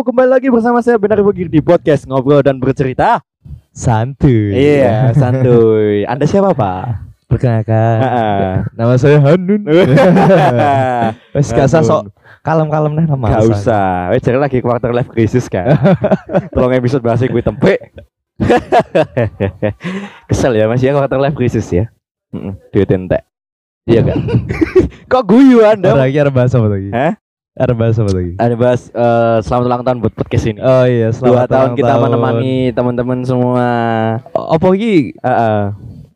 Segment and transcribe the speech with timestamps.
[0.00, 3.20] Kembali lagi bersama saya Benar Bugir di podcast Ngobrol dan Bercerita.
[3.68, 4.48] Santuy.
[4.48, 6.08] Iya, santuy.
[6.08, 6.84] Anda siapa, Pak?
[7.28, 7.96] Perkenalkan.
[8.00, 8.48] Heeh.
[8.80, 9.60] Nama saya Hanun.
[11.36, 13.26] Wes gak usah sok kalem-kalem nih nama.
[13.28, 14.08] Gak usah.
[14.08, 15.68] Wes jadi lagi quarter life crisis kan.
[16.56, 17.76] Tolong episode bahasa gue tempe.
[20.32, 21.92] Kesel ya Mas ya quarter life crisis ya.
[22.32, 23.20] Heeh, duit entek.
[23.84, 24.16] Iya kan?
[25.12, 25.92] Kok guyu Anda?
[25.92, 26.88] Lagi ada bahasa apa lagi?
[26.88, 27.20] Hah?
[27.60, 28.32] Ada bahasa apa lagi?
[28.40, 30.58] Ada bahas eh, selamat ulang tahun buat podcast ini.
[30.64, 32.02] Oh iya, Dua selamat tahun ulang kita tahun.
[32.08, 33.66] menemani teman-teman semua.
[34.32, 35.12] Apa iki?
[35.20, 35.60] Heeh.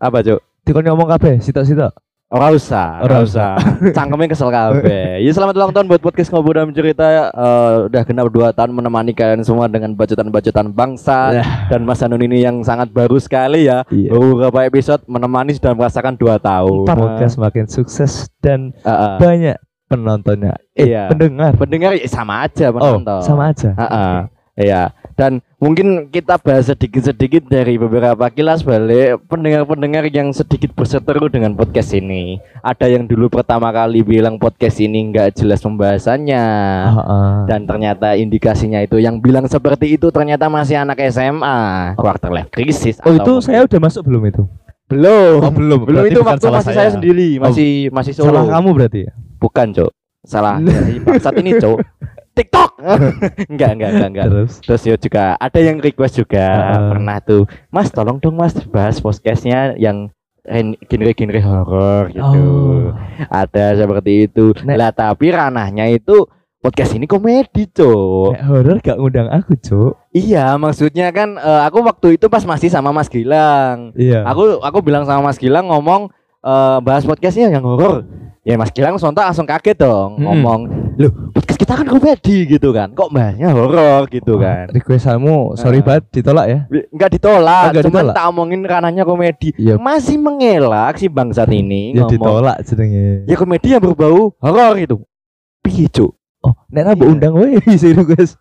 [0.00, 0.40] Apa, Cuk?
[0.64, 1.92] Dikon ngomong kabeh, sitok-sitok.
[2.34, 3.60] Ora usah, ora usah.
[3.96, 5.20] Cangkemnya kesel kabeh.
[5.20, 9.12] Ya selamat ulang tahun buat podcast ngobrol dan cerita eh, udah genap 2 tahun menemani
[9.12, 13.84] kalian semua dengan bacotan-bacotan bangsa dan Mas Hanun ini yang sangat baru sekali ya.
[13.92, 14.16] Iya.
[14.16, 16.88] Baru beberapa episode menemani sudah merasakan 2 tahun.
[16.88, 19.14] Semoga semakin sukses dan Heeh.
[19.20, 20.54] banyak penontonnya.
[20.72, 21.08] Eh, Iya.
[21.08, 21.52] pendengar.
[21.54, 23.20] pendengar ya sama aja Oh, penonton.
[23.22, 23.70] sama aja.
[23.72, 24.16] Heeh.
[24.54, 31.58] Iya, dan mungkin kita bahas sedikit-sedikit dari beberapa kilas balik pendengar-pendengar yang sedikit berseteru dengan
[31.58, 32.38] podcast ini.
[32.62, 36.44] Ada yang dulu pertama kali bilang podcast ini nggak jelas pembahasannya.
[36.86, 37.30] Heeh.
[37.50, 41.58] Dan ternyata indikasinya itu yang bilang seperti itu ternyata masih anak SMA,
[41.98, 43.02] quarter life crisis.
[43.02, 44.46] Oh, itu mungkin- saya udah masuk belum itu?
[44.84, 45.38] belum.
[45.42, 45.80] Oh, belum.
[45.82, 46.90] Belum Berarti itu waktu masih saya, saya.
[46.94, 48.30] sendiri, masih masih solo.
[48.30, 49.12] Salah kamu berarti ya?
[49.38, 49.90] Bukan, Cok.
[50.24, 51.78] Salah dari saat ini, Cok.
[52.36, 52.70] TikTok.
[53.52, 54.26] enggak, enggak, enggak, enggak.
[54.26, 56.88] Terus Terus ya juga ada yang request juga Heeh.
[56.90, 60.10] pernah tuh, Mas tolong dong Mas bahas podcastnya yang
[60.42, 62.26] gen- genre-genre horor gitu.
[62.42, 62.90] Oh.
[63.30, 64.50] Ada seperti itu.
[64.66, 66.26] Nek- Lah tapi ranahnya itu
[66.58, 68.34] podcast ini komedi, Cok.
[68.42, 69.94] Horor gak ngundang aku, Cuk.
[70.10, 73.94] Iya, maksudnya kan eh, aku waktu itu pas masih sama Mas Gilang.
[73.94, 74.26] Iya.
[74.26, 76.10] Aku aku bilang sama Mas Gilang ngomong
[76.44, 78.04] eh, bahas podcastnya yang horor.
[78.44, 80.24] Ya Mas Gilang sontak langsung kaget dong Mm-mm.
[80.28, 80.60] ngomong,
[81.00, 82.92] "Loh, podcast kita kan komedi gitu kan.
[82.92, 85.86] Kok bahasnya horor gitu kan?" Requestanmu sorry Heeh.
[85.88, 86.58] banget ditolak ya.
[86.92, 88.12] Enggak ditolak, Oh, nggak ditolak?
[88.12, 89.56] tak omongin ranahnya komedi.
[89.56, 89.80] Iya.
[89.80, 92.12] Masih mengelak si bangsat ini Ya ngomong.
[92.12, 93.24] ditolak jenenge.
[93.24, 95.00] Ya komedi yang berbau horor itu.
[95.58, 96.12] Piye, Cuk?
[96.44, 97.12] Oh, nek mbok Iya.
[97.16, 98.36] undang wae sih guys.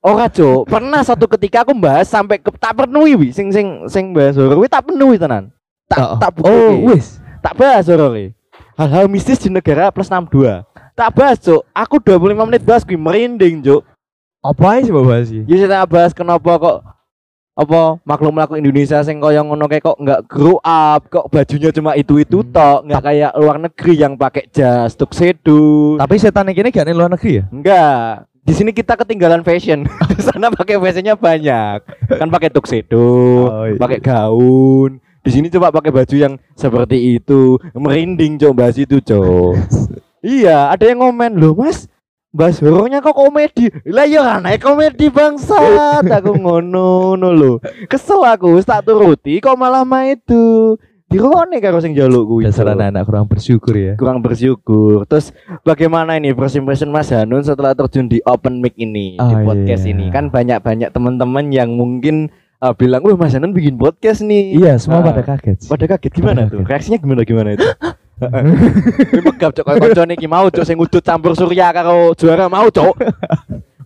[0.00, 0.70] Ora, Cuk.
[0.70, 4.62] Pernah satu ketika aku bahas sampai ke, tak penuhi wi sing sing sing bahas horor
[4.64, 5.50] tak penuhi tenan.
[5.90, 6.94] Tak tak Oh, bukuke.
[6.94, 7.18] wis.
[7.42, 8.32] Tak bahas wi.
[8.76, 10.64] Hal-hal mistis di negara plus 62.
[10.96, 11.64] Tak bahas, Cuk.
[11.72, 13.84] Aku 25 menit bahas kuwi merinding, Cuk.
[14.40, 15.44] Apa sih bahas sih?
[15.44, 16.76] Ya saya bahas kenapa kok
[17.52, 22.40] apa makhluk-makhluk Indonesia sing koyo ngono kayak kok nggak grow up, kok bajunya cuma itu-itu
[22.40, 22.48] Hmm.
[22.48, 26.00] tok, nggak kayak luar negeri yang pakai jas tuxedo.
[26.00, 27.44] Tapi setan ini gak nih luar negeri ya?
[27.52, 28.24] Enggak.
[28.40, 29.84] Di sini kita ketinggalan fashion.
[30.16, 31.78] Di sana pakai fashionnya banyak.
[32.08, 32.96] Kan pakai tuxedo,
[33.44, 33.76] Oh, iya.
[33.76, 35.04] pakai gaun.
[35.20, 37.60] Di sini coba pakai baju yang seperti itu.
[37.76, 39.52] Merinding coba bahas itu, Cok.
[40.20, 41.84] iya, ada yang ngomen, "Loh, Mas,
[42.30, 46.08] bahas horornya kok komedi?" Lah ya komedi bangsat.
[46.08, 47.52] Aku ngono lho.
[47.84, 50.76] Kesel aku, tak turuti kok malah mah itu.
[51.10, 52.46] Dirone karo sing jaluk kuwi.
[52.46, 53.98] Dasar anak-anak kurang bersyukur ya.
[53.98, 55.02] kurang bersyukur.
[55.10, 55.34] Terus
[55.66, 59.84] bagaimana ini first impression Mas Hanun setelah terjun di open mic ini di Oh, podcast
[59.84, 59.90] iya.
[59.90, 60.06] ini?
[60.14, 62.30] Kan banyak-banyak teman-teman yang mungkin
[62.60, 65.10] uh, bilang, "Wah, Mas Hanun bikin podcast nih." Iya, semua Ah.
[65.10, 65.64] pada kaget.
[65.64, 65.68] sih.
[65.68, 66.58] Pada kaget gimana Pada tuh?
[66.60, 66.68] kaget.
[66.70, 67.66] Reaksinya gimana gimana itu?
[69.10, 72.68] Kuwi megap cok koyo koncone iki mau cok sing udut campur surya karo juara mau
[72.68, 72.94] cok.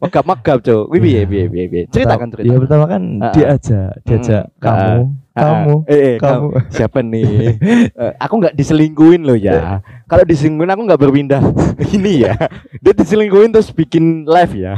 [0.02, 0.82] Megap-megap cok.
[0.90, 1.82] Kuwi piye piye piye piye.
[1.86, 2.50] Ceritakan cerita.
[2.50, 3.30] Ya pertama kan ah.
[3.30, 4.98] diajak, diajak Mm, kamu,
[5.38, 6.46] ah, kamu, eh, eh, kamu.
[6.50, 6.66] kamu.
[6.74, 7.30] Siapa nih?
[8.02, 9.78] Eh, aku nggak diselingkuhin loh ya.
[10.10, 11.42] Kalau diselingkuhin aku nggak berpindah.
[11.94, 12.34] Ini ya.
[12.82, 14.74] Dia diselingkuhin terus bikin live ya.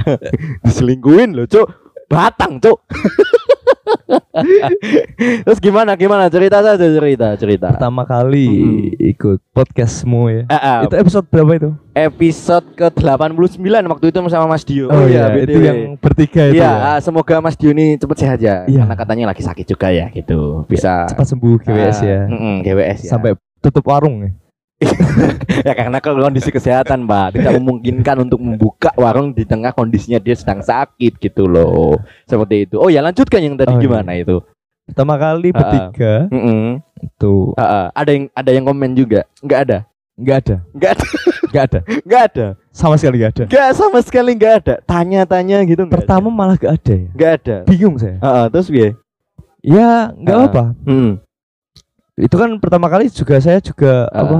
[0.61, 1.65] diselingkuhin loh, Cuk.
[2.07, 2.77] Batang, Cuk.
[5.43, 7.67] Terus gimana gimana cerita saja cerita cerita.
[7.73, 9.13] Pertama kali Mm-mm.
[9.17, 10.43] ikut podcastmu ya.
[10.47, 11.71] Ah, ah, Itu episode berapa itu?
[11.97, 13.57] episode ke-89
[13.89, 14.87] waktu itu sama Mas Dio.
[14.87, 15.49] Oh, iya, BTW.
[15.49, 16.61] itu yang bertiga itu.
[16.61, 16.73] Iya, ya.
[16.93, 18.69] ah, semoga Mas Dio ini cepat sehat ya.
[18.69, 18.85] Iya.
[18.85, 20.69] Karena katanya lagi sakit juga ya gitu.
[20.69, 22.21] Bisa cepat sembuh GWS Ah, ya.
[22.29, 23.11] mm-mm, GWS ya.
[23.17, 23.31] Sampai
[23.65, 24.31] tutup warung ya.
[25.59, 30.33] Ya karena kalau kondisi kesehatan mbak tidak memungkinkan untuk membuka warung di tengah kondisinya dia
[30.33, 33.83] sedang sakit gitu loh seperti itu oh ya lanjutkan yang tadi Oh, iya.
[33.83, 34.37] gimana itu
[34.87, 35.57] Pertama kali ah.
[35.57, 36.79] bertiga Mm-mm.
[37.01, 37.87] itu Ah, ah.
[37.93, 39.79] ada yang ada yang komen juga nggak ada
[40.17, 41.05] nggak ada, nggak ada
[41.47, 43.45] nggak ada, nggak ada sama sekali nggak ada.
[43.49, 47.01] nggak sama sekali nggak ada tanya-tanya gitu Pertama malah nggak ada ya.
[47.01, 47.13] ada.
[47.13, 48.17] nggak ada Bingung saya.
[48.21, 48.93] Ah, ah, terus biar
[49.61, 50.45] Ya nggak Ah.
[50.47, 50.65] apa.
[50.85, 51.11] hmm.
[52.17, 54.23] Itu kan pertama kali juga saya juga Ah.
[54.23, 54.37] apa?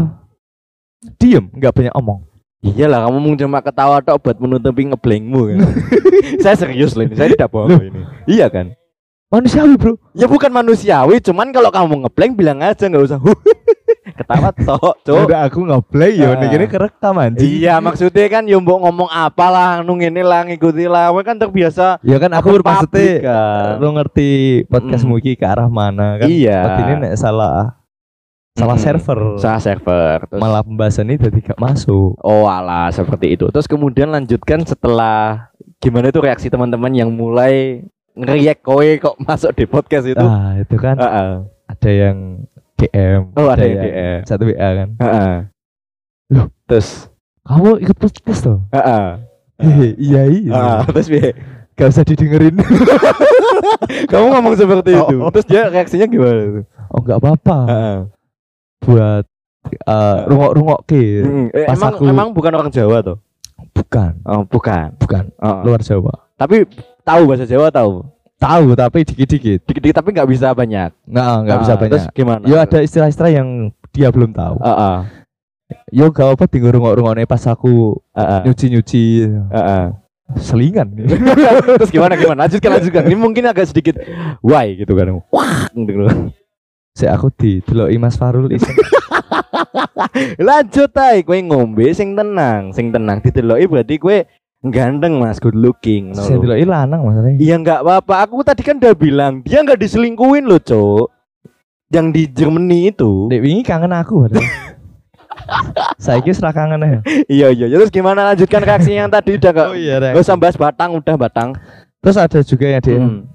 [1.17, 2.21] Diem, nggak banyak omong.
[2.67, 5.59] iyalah kamu mau cuma ketawa tok buat menutupi ngeblengmu kan
[6.43, 8.75] saya serius loh ini saya tidak bohong ini iya kan
[9.27, 9.99] Manusiawi bro.
[10.15, 13.19] Ya bukan manusiawi, cuman kalau kamu ngebleng bilang aja nggak usah.
[14.23, 15.27] Ketawa tok, Cuk.
[15.27, 16.39] Udah aku ngeplay yo Ah.
[16.39, 17.59] nek ini kerekam anjing.
[17.59, 21.11] Iya, maksudnya kan yo mbok ngomong apa lah, nu ngene lah ngikuti lah.
[21.11, 23.83] Kowe kan terbiasa Ya kan aku bermaksudnya kan.
[23.83, 24.31] lu ngerti
[24.71, 26.31] podcastmu iki ke arah mana kan.
[26.31, 26.63] Iya.
[26.87, 27.75] Ini nek salah
[28.57, 29.37] salah server.
[29.37, 30.17] Salah server.
[30.27, 32.17] Terus, Malah pembahasan ini jadi gak masuk.
[32.19, 33.47] oh alah seperti itu.
[33.53, 37.85] Terus kemudian lanjutkan setelah gimana itu reaksi teman-teman yang mulai
[38.17, 40.17] ngeriak kowe kok masuk di podcast itu.
[40.19, 41.33] Ah, itu kan Heeh.
[41.69, 42.17] ada yang
[42.77, 43.21] DM.
[43.37, 44.19] Oh, ada yang DM.
[44.25, 44.89] Satu WA kan.
[44.97, 45.35] Heeh.
[46.33, 46.49] Loh.
[46.65, 47.07] terus
[47.45, 48.59] Kamu ikut podcast tuh?
[48.73, 49.07] heeh.
[49.57, 50.53] Hehe, iya iya.
[50.53, 51.33] Ah, terus piye?
[51.77, 52.57] Gak usah didengerin.
[54.11, 55.17] Kamu ngomong seperti itu.
[55.21, 55.29] Oh.
[55.31, 56.61] Terus dia reaksinya gimana itu?
[56.87, 57.59] oh nggak apa-apa.
[57.67, 57.97] Heeh.
[58.87, 59.25] Buat
[59.67, 61.03] eh rungok-rungok ke.
[61.21, 63.19] Mm, eh, Pas emang aku- emang bukan orang Jawa tuh.
[63.73, 64.95] Bukan, Oh, bukan.
[64.97, 65.25] bukan.
[65.37, 65.61] Oh.
[65.63, 66.13] Luar Jawa.
[66.37, 66.65] Tapi
[67.03, 68.05] tahu bahasa Jawa tahu.
[68.37, 69.65] Tahu tapi dikit-dikit.
[69.65, 70.93] Dikit-dikit tapi nggak bisa banyak.
[71.05, 71.93] Nah, nggak Ah, bisa banyak.
[71.97, 72.45] Terus gimana?
[72.45, 73.49] Yo ada istilah-istilah yang
[73.91, 74.61] dia belum tahu.
[74.61, 74.97] Heeh.
[75.91, 78.41] Yo gak apa tinggal rungok-rungoknya pas aku Heeh.
[78.45, 79.05] nyuci-nyuci
[79.51, 79.85] Heeh.
[80.37, 80.95] selingan.
[81.81, 82.45] Terus gimana gimana?
[82.45, 83.03] Lanjutkan lanjutkan.
[83.09, 83.99] Ini mungkin agak sedikit
[84.41, 85.17] why gitu kan.
[85.33, 86.07] Wah, gitu.
[86.97, 88.73] Saya aku di deloki Mas Farul iseng.
[90.49, 93.21] Lanjut ae kowe ngombe sing tenang, sing tenang.
[93.21, 94.17] Dideloki berarti kowe
[94.65, 96.11] ganteng Mas, good looking.
[96.11, 96.43] ngono Saya lho.
[96.43, 97.37] deloki lanang masalahnya.
[97.37, 98.15] Iya nggak apa-apa.
[98.25, 101.07] Aku tadi kan udah bilang dia nggak diselingkuhin loh, Cok.
[101.87, 103.29] Yang di Germany itu.
[103.29, 104.27] Dek wingi kangen aku.
[106.03, 107.01] Saya kira kangen ya.
[107.29, 107.67] iya iya.
[107.69, 109.69] Terus gimana lanjutkan reaksi yang tadi udah gak?
[109.77, 111.55] iya, Gak usah bahas batang, udah batang.
[112.03, 113.29] Terus ada juga yang dia Hmm.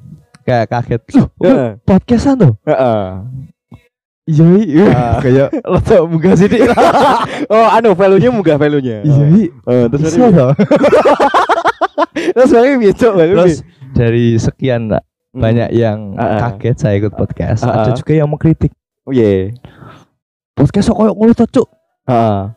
[0.43, 1.01] Kayak kaget.
[1.17, 1.69] Loh, Heeh.
[1.83, 2.53] podcastan tuh.
[2.65, 3.01] Heeh.
[4.29, 4.85] Iya, iya.
[4.93, 5.17] Ah.
[5.23, 6.61] Kayak lo munggah sih Dik.
[7.49, 9.01] Oh, anu value-nya munggah value-nya.
[9.01, 9.49] Iya, iya.
[9.65, 10.51] Oh, terus toh.
[12.37, 13.57] terus baru bisa, baru Terus
[13.91, 15.47] dari sekian lah, Hmm.
[15.47, 16.39] banyak yang Ah, ah.
[16.59, 17.63] kaget saya ikut podcast.
[17.63, 17.97] Ah, Ada ah.
[17.97, 18.75] juga yang mengkritik.
[19.07, 19.55] Oh iya.
[20.51, 21.67] Podcast kok koyo ngono to, Cuk.
[22.03, 22.51] Heeh.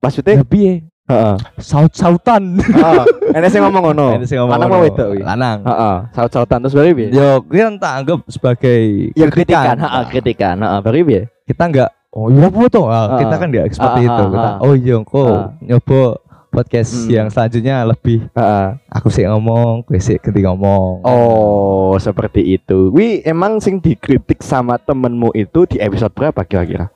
[0.00, 0.40] Maksudnya?
[0.40, 0.88] Lah piye?
[1.04, 1.36] Heeh.
[1.60, 2.64] Saut-sautan.
[2.64, 3.04] Heeh.
[3.38, 4.06] Enes sing ngomong ngono.
[4.18, 5.22] Ini sih ngomong Lanang wedok kuwi?
[5.22, 5.58] Lanang.
[5.62, 5.96] Heeh.
[6.10, 7.08] Saut-sautan terus baru piye?
[7.10, 8.80] Yo, kita tak anggap sebagai
[9.14, 10.54] Ya kritikan, heeh, kritikan.
[10.58, 11.22] Heeh, baru piye?
[11.46, 12.84] Kita enggak oh iya apa tuh?
[12.84, 14.12] Ah, Ah, kita kan enggak seperti ah, itu.
[14.18, 14.56] ah, Kita ah.
[14.58, 15.44] oh iya kok Ah.
[15.60, 16.00] nyoba
[16.48, 17.10] podcast Hmm.
[17.12, 18.66] yang selanjutnya lebih Heeh.
[18.88, 21.04] aku sih ngomong, gue sih ganti ngomong.
[21.04, 22.88] Oh, seperti itu.
[22.90, 26.88] Wi, emang sing dikritik sama temenmu itu di episode berapa kira-kira?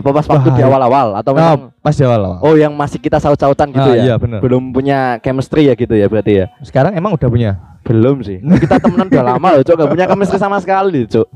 [0.00, 2.40] Apa pas waktu di awal-awal atau Nah, memang pas di awal.
[2.40, 4.02] Oh, yang masih kita saut-sautan gitu Ah, ya?
[4.02, 4.40] Iya benar.
[4.40, 6.46] Belum punya chemistry ya gitu ya berarti ya?
[6.60, 7.50] Sekarang emang udah punya.
[7.80, 8.40] Belum sih.
[8.62, 9.72] Kita temenan udah lama loh, Cok.
[9.74, 11.28] Gak punya chemistry sama sekali, Cok.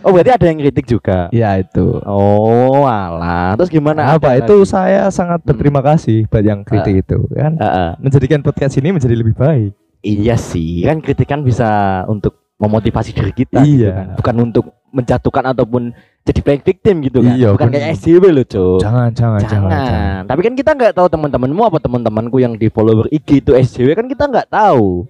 [0.00, 1.28] Oh, berarti ada yang kritik juga.
[1.28, 2.00] Iya itu.
[2.04, 3.56] Oh, alah.
[3.56, 4.04] Terus gimana?
[4.12, 4.68] apa itu lagi?
[4.68, 5.48] saya sangat Hmm.
[5.48, 7.90] berterima kasih buat yang kritik itu kan Heeh.
[7.98, 9.72] menjadikan podcast ini menjadi lebih baik.
[10.00, 11.68] Iya sih, kan kritikan bisa
[12.06, 13.92] untuk memotivasi diri kita gitu Iya.
[13.92, 14.06] kan.
[14.16, 14.64] Bukan untuk
[14.96, 15.92] menjatuhkan ataupun
[16.26, 17.36] jadi playing victim gitu kan.
[17.36, 17.76] Iya, Bukan bener.
[17.78, 18.78] kayak SJW loh, Cok.
[18.82, 19.50] Jangan jangan jangan.
[19.52, 19.70] Jangan.
[19.70, 20.22] jangan.
[20.26, 24.06] Tapi kan kita nggak tahu teman-temanmu apa teman-temanku yang di follower IG itu SJW kan
[24.08, 25.06] kita nggak tahu.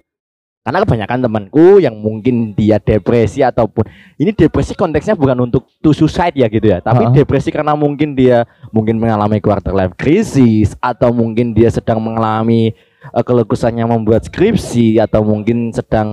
[0.61, 3.87] Karena kebanyakan temanku yang mungkin dia depresi ataupun
[4.19, 7.15] ini depresi konteksnya bukan untuk to suicide ya gitu ya, tapi Ha-ha.
[7.15, 8.43] depresi karena mungkin dia
[8.75, 14.99] mungkin mengalami quarter life crisis atau mungkin dia sedang mengalami eh, keluh kesahnya membuat skripsi
[14.99, 16.09] atau mungkin sedang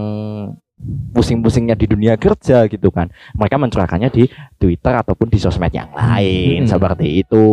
[1.12, 3.08] pusing-pusingnya di dunia kerja gitu kan.
[3.34, 6.70] Mereka mencurahkannya di Twitter ataupun di sosmed yang lain Hmm.
[6.70, 7.44] seperti itu.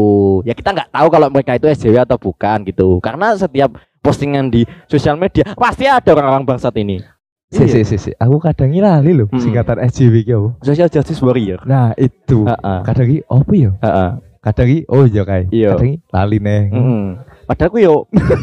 [0.43, 2.99] Ya kita nggak tahu kalau mereka itu SJW atau bukan gitu.
[2.99, 3.71] Karena setiap
[4.01, 6.99] postingan di sosial media pasti ada orang-orang bangsat ini.
[7.51, 7.83] Si Iya.
[7.83, 8.11] si si si.
[8.15, 9.39] Aku kadang lali loh Hmm.
[9.39, 10.49] singkatan SJW apa.
[10.63, 11.59] Social Justice Warrior.
[11.67, 12.47] Nah itu.
[12.47, 12.79] Heeh.
[12.87, 13.71] Kadang ki apa ya?
[13.83, 14.11] Heeh.
[14.41, 15.53] Kadang ki oh iya kayak.
[15.53, 15.69] Iya.
[15.77, 16.61] Kadang ki lali neh.
[16.73, 17.03] Mm-mm.
[17.45, 17.95] Padahal aku yo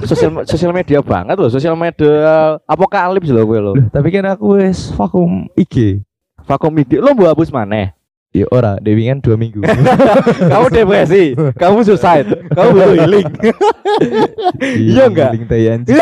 [0.07, 3.75] sosial sosial media banget loh, sosial media apokalips loh gue loh.
[3.91, 5.99] Tapi kan aku wis vakum IG.
[6.47, 7.91] Vakum IG lo mau hapus mana?
[8.31, 9.65] Ya ora, Dewi kan dua minggu.
[10.53, 13.29] kamu depresi, kamu suicide, kamu butuh healing.
[14.95, 15.31] Iya enggak?
[15.35, 15.99] Link tai anjing.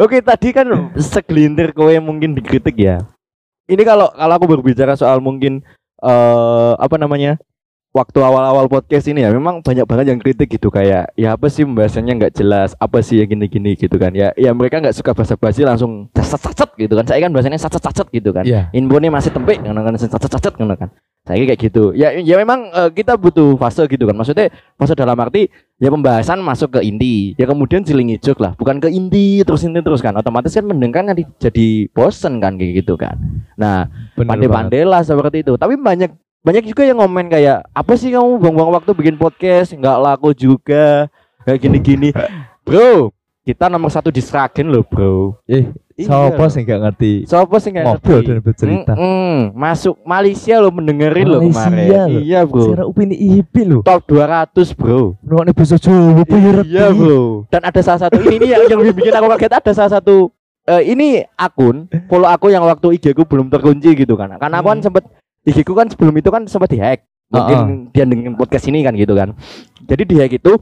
[0.00, 0.64] Oke, tadi kan
[0.96, 3.04] segelintir kowe mungkin dikritik ya.
[3.70, 5.62] Ini kalau kalau aku berbicara soal mungkin
[6.02, 7.38] eh apa namanya?
[7.92, 11.60] Waktu awal-awal podcast ini ya memang banyak banget yang kritik gitu kayak ya apa sih
[11.60, 14.16] pembahasannya nggak jelas, apa sih ya gini-gini gitu kan.
[14.16, 17.04] Ya ya mereka nggak suka basa-basi langsung sacet-sacet gitu kan.
[17.04, 18.48] Saya kan bahasanya sacet-sacet gitu kan.
[18.48, 18.72] Iya.
[18.72, 20.88] Infonya masih tempik ngono kan sacet-sacet ngono kan.
[21.28, 21.92] Saya kayak gitu.
[21.92, 24.16] Ya ya memang eh, kita butuh fase gitu kan.
[24.16, 24.48] Maksudnya
[24.80, 28.86] fase dalam arti ya pembahasan masuk ke inti ya kemudian siling ijuk lah bukan ke
[28.86, 33.18] inti terus inti terus kan otomatis kan mendengar nanti jadi bosen kan kayak gitu kan
[33.58, 34.30] nah Bener banget.
[34.30, 38.74] pandai-pandai lah seperti itu tapi banyak banyak juga yang ngomen kayak apa sih kamu buang-buang
[38.74, 41.06] waktu bikin podcast nggak laku juga
[41.40, 42.10] kayak gini-gini
[42.66, 43.10] bro
[43.42, 45.70] kita nomor satu di Sragen loh bro Eh,
[46.02, 47.12] Sopo sih nggak ngerti?
[47.28, 48.26] Sopo sih nggak Ngobrol ngerti?
[48.26, 48.92] dan bercerita.
[48.96, 49.52] Mm-mm.
[49.52, 51.86] Masuk Malaysia lo mendengerin lo kemarin.
[52.08, 52.18] lo.
[52.18, 52.64] Iya bro.
[52.64, 53.84] Secara upini IP lho.
[53.84, 55.14] Top 200 bro.
[55.52, 57.44] Bahasa Jawa bayar Iya bro.
[57.46, 60.32] Dan ada salah satu ini yang, yang bikin aku kaget ada salah satu
[60.64, 64.32] eh, ini akun follow aku yang waktu IG ku belum terkunci gitu kan.
[64.40, 64.86] Karena aku kan Hmm.
[64.88, 65.04] sempet
[65.42, 67.02] IG ku kan sebelum itu kan sempat dihack.
[67.32, 69.32] Mungkin dia dengerin podcast ini kan gitu kan.
[69.88, 70.52] Jadi dihack itu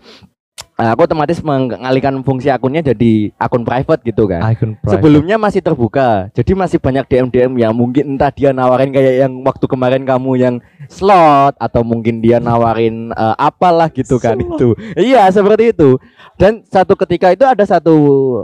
[0.78, 4.40] eh, aku otomatis mengalihkan fungsi akunnya jadi akun private gitu kan.
[4.54, 4.78] Prime.
[4.87, 9.32] Sebelumnya masih terbuka, jadi masih banyak DM DM yang mungkin entah dia nawarin kayak yang
[9.44, 10.54] waktu kemarin kamu yang
[10.88, 14.56] slot atau mungkin dia nawarin eh, apalah gitu kan Slot.
[14.56, 14.68] itu.
[14.96, 15.99] Iya seperti itu.
[16.40, 17.96] Dan satu ketika itu ada satu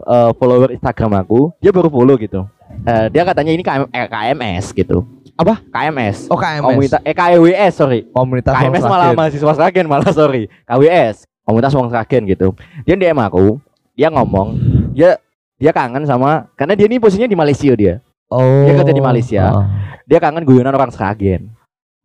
[0.02, 2.44] eh, follower Instagram aku, dia baru follow gitu.
[2.84, 5.06] Eh, dia katanya ini KM, eh, KMS gitu.
[5.36, 5.60] Apa?
[5.68, 6.32] KMS.
[6.32, 6.64] Oh KMS.
[6.64, 8.00] Komunitas eh KWS sorry.
[8.08, 10.48] Komunitas KMS malah mahasiswa Sragen malah sorry.
[10.64, 12.52] KWS komunitas wong Sragen gitu.
[12.82, 13.62] Dia DM aku,
[13.94, 14.58] dia ngomong,
[14.90, 15.22] dia
[15.56, 18.02] dia kangen sama karena dia ini posisinya di Malaysia dia.
[18.26, 18.66] Oh.
[18.66, 19.42] Dia kerja di Malaysia.
[19.46, 19.66] Ah.
[20.04, 21.54] Dia kangen guyonan orang Sragen.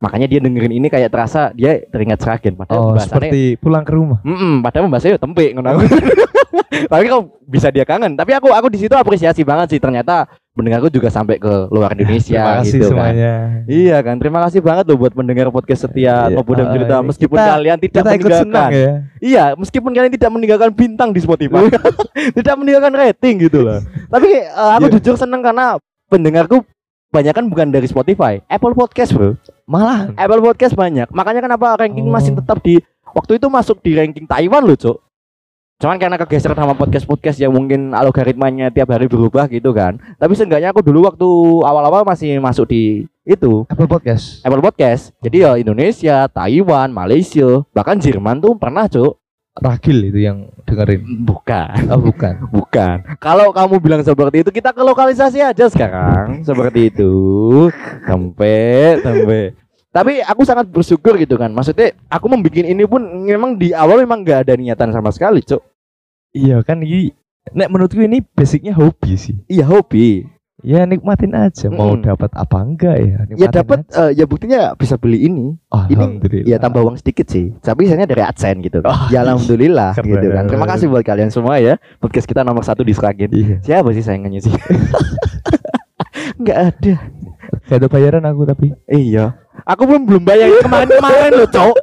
[0.01, 4.21] Makanya dia dengerin ini kayak terasa dia teringat Sragen padahal Oh, seperti pulang ke rumah.
[4.21, 5.69] Mm-mm, padahal pembahasannya ya tempe ngono.
[6.91, 8.13] Tapi kok bisa dia kangen.
[8.13, 12.35] Tapi aku aku di situ apresiasi banget sih ternyata pendengarku juga sampai ke luar Indonesia
[12.35, 12.91] Terima kasih gitu kan.
[12.91, 13.33] semuanya.
[13.65, 17.51] Iya kan, terima kasih banget loh buat pendengar podcast setia Iya, ah, cerita meskipun kita-
[17.51, 18.41] kalian tidak Kita meninggalkan.
[18.43, 18.91] senang ya.
[19.17, 21.71] Iya, meskipun kalian tidak meninggalkan bintang di Spotify,
[22.37, 23.79] tidak meninggalkan rating gitu loh.
[24.07, 24.93] Tapi eh, aku Iya.
[24.99, 26.67] jujur seneng karena pendengarku
[27.07, 29.39] banyak kan bukan dari Spotify, Apple Podcast bro.
[29.63, 30.11] Malah.
[30.15, 31.07] Apple Podcast banyak.
[31.11, 32.11] Makanya kenapa ranking Oh.
[32.11, 32.79] masih tetap di
[33.11, 34.97] waktu itu masuk di ranking Taiwan loh, Cok.
[35.81, 39.97] Cuman karena kegeser sama podcast-podcast yang mungkin algoritmanya tiap hari berubah gitu kan.
[40.21, 41.25] Tapi seenggaknya aku dulu waktu
[41.65, 44.45] awal-awal masih masuk di itu Apple Podcast.
[44.45, 45.09] Apple Podcast.
[45.25, 49.17] Jadi ya Indonesia, Taiwan, Malaysia, bahkan Jerman tuh pernah, Cok.
[49.57, 51.25] Ragil itu yang dengerin.
[51.25, 51.89] Bukan.
[51.89, 52.33] Oh bukan.
[52.61, 53.17] Bukan.
[53.17, 56.45] Kalau kamu bilang seperti itu, kita ke lokalisasi aja sekarang.
[56.45, 57.11] seperti itu.
[58.05, 59.57] Sampai, sampai.
[59.91, 61.49] Tapi aku sangat bersyukur gitu kan.
[61.51, 65.70] Maksudnya aku membuat ini pun memang di awal memang nggak ada niatan sama sekali, Cuk.
[66.31, 67.11] Iya kan ini
[67.51, 69.33] Nek menurutku ini basicnya hobi sih.
[69.49, 70.23] Iya hobi.
[70.61, 71.73] Ya nikmatin aja.
[71.73, 73.09] Mau dapat apa enggak ya?
[73.09, 73.97] Ya Nikmatin dapat aja.
[73.97, 75.57] eh, ya buktinya bisa beli ini.
[75.73, 76.45] Alhamdulillah.
[76.45, 77.49] Ya tambah uang sedikit sih.
[77.65, 78.77] Tapi biasanya dari AdSense gitu.
[78.85, 80.07] Oh, ya alhamdulillah keren.
[80.13, 80.43] gitu kan.
[80.45, 81.81] Terima kasih buat kalian semua ya.
[81.97, 83.33] Podcast kita nomor satu di Sragen.
[83.33, 83.57] Iya.
[83.65, 84.53] Siapa sih saingannya sih?
[86.45, 86.93] Nggak ada.
[87.67, 88.67] Gak ada bayaran aku tapi.
[88.85, 89.33] Iya.
[89.65, 91.75] Aku belum belum bayar kemarin-kemarin loh, Cok.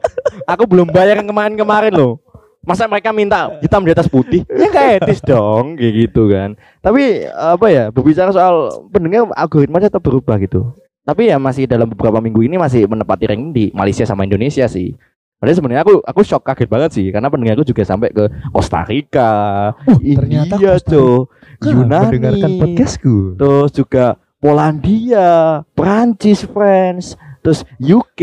[0.47, 2.23] Aku belum bayar kemarin-kemarin loh.
[2.69, 4.45] Masa mereka minta hitam di atas putih?
[4.53, 6.53] Ya nggak etis dong, kayak gitu kan.
[6.85, 10.77] Tapi apa ya, berbicara soal pendengar algoritmanya tetap berubah gitu.
[11.09, 14.93] Tapi ya masih dalam beberapa minggu ini masih menepati ranking di Malaysia sama Indonesia sih.
[15.41, 19.73] Padahal sebenarnya aku aku shock kaget banget sih karena pendengarku juga sampai ke Costa Rica,
[19.89, 21.21] ternyata India, Costa Cok,
[21.63, 23.39] Kan Yunani, mendengarkan podcastku.
[23.39, 27.15] terus juga Polandia, Prancis, France,
[27.49, 28.21] terus UK,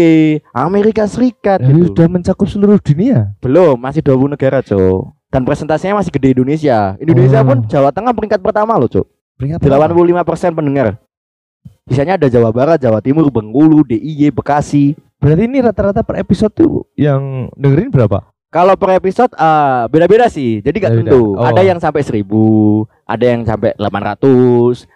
[0.53, 1.89] Amerika Serikat Ya, gitu.
[1.89, 3.33] sudah mencakup seluruh dunia.
[3.41, 5.17] Belum, masih 20 negara, Cok.
[5.33, 6.93] Dan presentasinya masih gede Indonesia.
[7.01, 7.47] Indonesia Oh.
[7.49, 9.07] pun Jawa Tengah peringkat pertama loh, Cok.
[9.35, 11.01] Peringkat 85% pendengar.
[11.89, 14.93] Sisanya ada Jawa Barat, Jawa Timur, Bengkulu, DIY, Bekasi.
[15.17, 18.29] Berarti ini rata-rata per episode tuh yang dengerin berapa?
[18.47, 20.61] Kalau per episode eh, beda-beda sih.
[20.61, 21.11] Jadi gak Beda-beda.
[21.11, 21.35] tentu.
[21.35, 21.43] Oh.
[21.43, 24.23] Ada yang sampai 1000, ada yang sampai 800,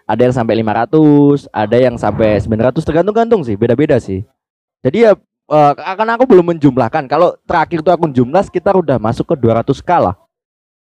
[0.04, 4.20] ada yang sampai 500, ada yang sampai 900 tergantung-gantung sih, beda-beda sih.
[4.84, 5.12] Jadi ya
[5.48, 7.08] eh, karena aku belum menjumlahkan.
[7.08, 10.16] Kalau terakhir tuh aku jumlah sekitar udah masuk ke 200 k lah.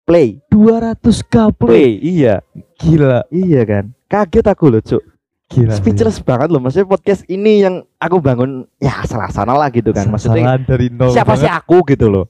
[0.04, 0.44] Play.
[0.54, 1.98] 200 k Play.
[2.04, 2.44] Iya.
[2.78, 3.86] Gila, Iya kan.
[4.06, 5.02] Kaget aku loh, Cuk.
[5.50, 5.74] gila.
[5.74, 5.80] sih.
[5.80, 6.60] Speechless banget loh.
[6.60, 10.06] Maksudnya podcast ini yang aku bangun ya salah-salah lah gitu kan.
[10.12, 11.10] Maksudnya dari nol.
[11.16, 11.62] siapa sih banget.
[11.64, 12.26] aku gitu loh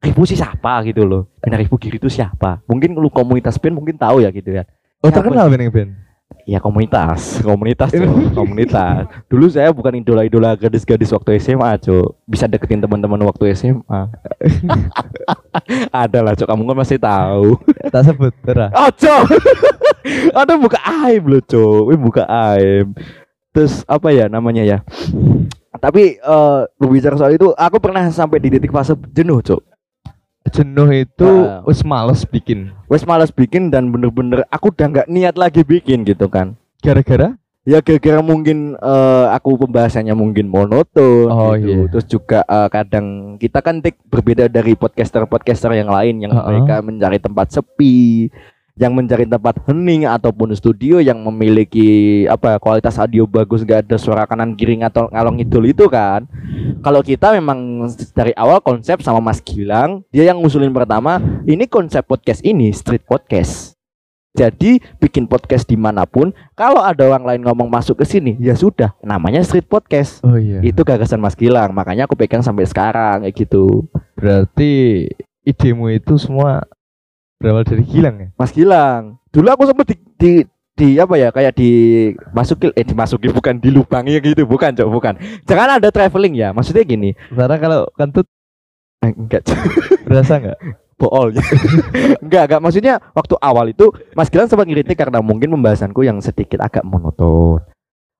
[0.00, 4.00] Ribu sih siapa gitu loh Benar Ribu Giri itu siapa Mungkin lu komunitas band mungkin
[4.00, 4.64] tahu ya gitu ya
[5.00, 5.90] Oh terkenal Ben Ben.
[6.48, 8.34] Ya komunitas Komunitas Cok.
[8.38, 9.08] Komunitas.
[9.32, 14.00] Dulu saya bukan idola-idola gadis-gadis waktu SMA Cok Bisa deketin teman-teman waktu SMA
[16.04, 17.56] Ada lah Cok Kamu kan masih tahu.
[17.92, 18.72] Tak sebut, terah.
[18.80, 19.24] Oh Cok
[20.32, 22.92] Ada buka aib loh Cok Wih buka aib.
[23.50, 24.78] Terus apa ya namanya ya?
[25.80, 29.69] Tapi eh berbicara soal itu Aku pernah sampai di titik fase jenuh Cok
[30.52, 31.62] Jenuh itu Ah.
[31.62, 32.74] wis males bikin.
[32.86, 37.78] wes malas bikin dan bener-bener aku udah nggak niat lagi bikin gitu kan Gara-gara ya
[37.78, 41.88] gara-gara mungkin eh, aku pembahasannya mungkin monoton Oh, gitu iya.
[41.88, 46.46] terus juga eh, kadang kita kan tik berbeda dari podcaster-podcaster yang lain yang Uh-uh.
[46.46, 48.28] mereka mencari tempat sepi
[48.80, 54.24] yang mencari tempat hening ataupun studio yang memiliki apa kualitas audio bagus nggak ada suara
[54.24, 56.24] kanan kiri atau ngalong ngidul itu kan
[56.80, 57.84] kalau kita memang
[58.16, 63.04] dari awal konsep sama Mas Gilang dia yang ngusulin pertama ini konsep podcast ini street
[63.04, 63.76] podcast
[64.30, 68.54] Jadi bikin podcast di mana pun, kalau ada orang lain ngomong masuk ke sini, ya
[68.54, 70.22] sudah, namanya street podcast.
[70.22, 70.62] Oh iya.
[70.62, 73.90] Itu gagasan Mas Gilang, makanya aku pegang sampai sekarang kayak gitu.
[74.14, 75.02] berarti
[75.42, 76.62] idemu itu semua
[77.40, 78.28] berawal dari Gilang ya?
[78.36, 80.32] Mas Gilang, dulu aku sempat di, di
[80.76, 81.70] di apa ya kayak di
[82.32, 84.44] masuki eh dimasuki bukan dilubangi gitu.
[84.44, 85.14] Bukan cok bukan.
[85.48, 86.52] Jangan ada traveling ya.
[86.52, 87.16] Maksudnya gini.
[87.32, 88.28] Karena kalau kentut
[89.02, 89.58] eh, enggak Cok.
[90.06, 90.60] berasa nggak?
[91.00, 91.32] bool.
[92.24, 92.60] Enggak enggak.
[92.60, 97.64] Maksudnya waktu awal itu Mas Gilang sempat ngiritik karena mungkin pembahasanku yang sedikit agak monoton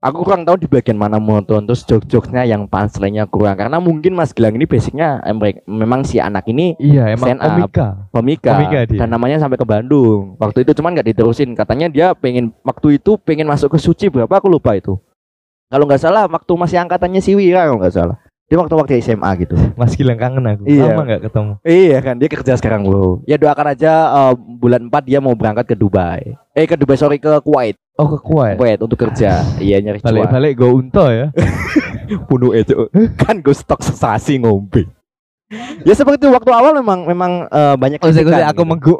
[0.00, 4.32] aku kurang tahu di bagian mana monoton terus jokes-jokesnya yang punchline-nya kurang karena mungkin Mas
[4.32, 7.50] Gilang ini basicnya em- memang si anak ini Iya, emang Stand up.
[7.52, 7.88] komika.
[8.10, 8.50] Pemika
[8.82, 8.96] dia.
[8.96, 13.16] dan namanya sampai ke Bandung waktu itu cuman nggak diterusin katanya dia pengen waktu itu
[13.18, 14.96] pengen masuk ke suci berapa aku lupa itu
[15.68, 18.16] kalau nggak salah waktu masih angkatannya si Wira kalau nggak salah
[18.50, 20.64] dia waktu waktu SMA gitu Mas Gilang kangen aku.
[20.64, 20.90] Iya.
[20.90, 21.52] Lama nggak ketemu.
[21.62, 25.68] iya kan dia kerja sekarang bro ya doakan aja eh, bulan 4 dia mau berangkat
[25.68, 28.56] ke Dubai eh ke Dubai sorry ke Kuwait Oh ke Kuwait.
[28.56, 31.26] Kuwait untuk kerja iya nyari cuan Balik-balik gue unta ya.
[32.28, 32.88] bunuh itu
[33.20, 34.88] kan gue stok sesasi ngombe
[35.82, 38.70] ya seperti itu waktu awal memang memang eh, banyak kritikan aku gitu.
[38.70, 38.94] menggu.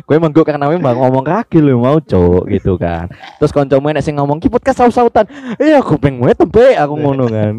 [0.08, 3.06] gue karena memang ngomong kaki lu mau cok gitu kan
[3.38, 5.28] terus konco main sing ngomong ki podcast saut-sautan
[5.60, 7.54] iya aku pengen tempe aku ngono kan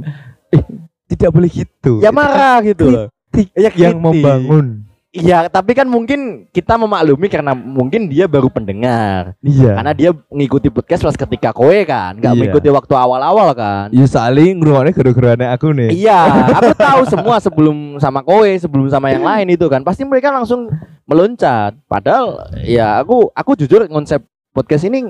[1.11, 1.99] Tidak boleh gitu.
[1.99, 4.90] ya marah gitu loh kritik ya yang membangun.
[5.11, 9.75] Iya tapi kan mungkin kita memaklumi karena mungkin dia baru pendengar Iya.
[9.75, 12.39] karena dia ngikuti podcast pas ketika kowe kan nggak Iya.
[12.39, 15.91] mengikuti waktu awal-awal kan Ya saling ngrungokne gara-garane aku nih.
[15.91, 16.19] Iya,
[16.57, 19.83] aku tahu semua sebelum sama kowe, sebelum sama yang lain itu kan.
[19.83, 20.71] Pasti mereka langsung
[21.03, 21.75] meloncat.
[21.91, 24.23] Padahal ya aku aku jujur konsep
[24.55, 25.03] podcast ini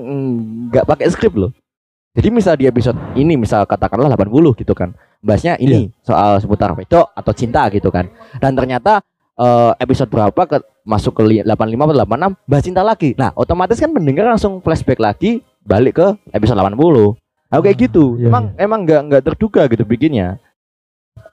[0.73, 1.53] nggak pakai skrip loh.
[2.11, 4.91] Jadi misal di episode ini misal katakanlah 80 gitu kan.
[5.21, 8.09] Bahasnya ini soal seputar pedok atau cinta gitu kan.
[8.41, 9.05] Dan ternyata
[9.41, 13.09] eh, episode berapa ke masuk ke li- 85 atau 86 bahas cinta lagi.
[13.13, 17.17] Nah, otomatis kan pendengar langsung flashback lagi balik ke episode 80.
[17.49, 18.05] Aku kayak Ah, gitu.
[18.15, 20.39] iya, emang emang nggak nggak terduga gitu bikinnya.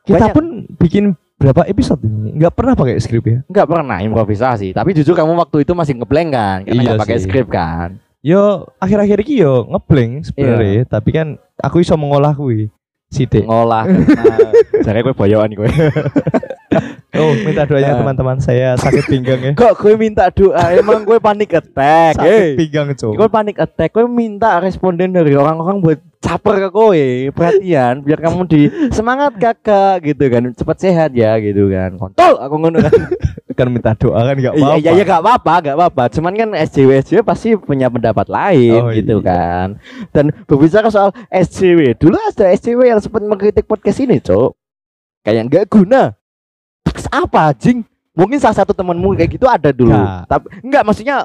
[0.03, 0.35] Kita Banyak.
[0.35, 1.05] pun bikin
[1.37, 2.35] berapa episode ini?
[2.35, 3.39] Nggak pernah pakai skrip ya.
[3.47, 7.19] Enggak pernah improvisasi, tapi jujur kamu waktu itu masih ngeblank kan, karena Iya nggak pakai
[7.21, 7.89] skrip kan.
[8.19, 12.67] Yo akhir-akhir ini yo ngeblank sebenarnya, tapi kan aku iso mengolah kuwi.
[13.09, 13.47] Sidik.
[13.47, 13.87] Ngolah
[14.85, 15.65] jare kowe boyoan kowe.
[17.11, 17.99] Oh, minta doanya Ah.
[17.99, 19.53] teman-teman saya sakit pinggang ya.
[19.59, 20.61] Kok kowe minta doa?
[20.71, 22.15] Emang kowe panik attack.
[22.15, 22.53] Sakit Hey.
[22.55, 23.17] pinggang, Cok.
[23.17, 28.45] Kowe panik attack, kowe minta responden dari orang-orang buat caper ke kowe, perhatian biar kamu
[28.45, 28.61] di
[28.93, 31.97] semangat kakak gitu kan, cepat sehat ya gitu kan.
[31.97, 32.93] Kontol aku ngono kan.
[33.57, 34.77] Kan minta doa kan Iya apa-apa.
[34.79, 36.03] iya ya gak apa-apa, gak apa-apa.
[36.13, 39.27] Cuman kan SJW SJW pasti punya pendapat lain Oh, gitu iya.
[39.27, 39.69] kan.
[40.13, 44.53] Dan berbicara soal SJW, dulu ada SJW yang sempat mengkritik podcast ini, Cok.
[45.25, 46.15] Kayak nggak guna.
[47.09, 47.85] Apa, Jing?
[48.19, 49.95] Mungkin salah satu temenmu kayak gitu ada dulu.
[49.95, 50.27] Nggak.
[50.27, 51.17] Tapi enggak maksudnya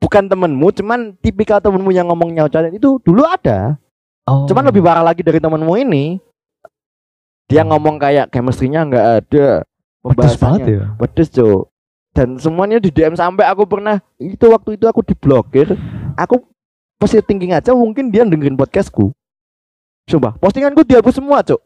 [0.00, 3.76] bukan temenmu, cuman tipikal temenmu yang ngomong nyaucan itu dulu ada.
[4.24, 4.48] Oh.
[4.48, 6.16] Cuman lebih parah lagi dari temenmu ini.
[7.50, 9.48] Dia ngomong kayak chemistry-nya nggak ada.
[10.00, 10.84] pedes banget ya.
[10.96, 11.68] pedes cok
[12.10, 15.78] dan semuanya di DM sampai aku pernah itu waktu itu aku diblokir
[16.18, 16.42] aku
[16.98, 19.14] pasti thinking aja mungkin dia dengerin podcastku
[20.10, 21.60] coba postinganku dihapus semua cok